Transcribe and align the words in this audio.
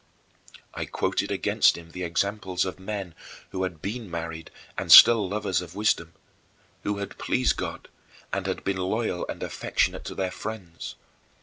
I 0.73 0.85
quoted 0.85 1.29
against 1.29 1.77
him 1.77 1.91
the 1.91 2.03
examples 2.03 2.65
of 2.65 2.79
men 2.79 3.13
who 3.51 3.61
had 3.61 3.83
been 3.83 4.09
married 4.09 4.49
and 4.75 4.91
still 4.91 5.29
lovers 5.29 5.61
of 5.61 5.75
wisdom, 5.75 6.13
who 6.81 6.97
had 6.97 7.19
pleased 7.19 7.55
God 7.55 7.87
and 8.33 8.47
had 8.47 8.63
been 8.63 8.77
loyal 8.77 9.27
and 9.27 9.43
affectionate 9.43 10.03
to 10.05 10.15
their 10.15 10.31
friends. 10.31 10.95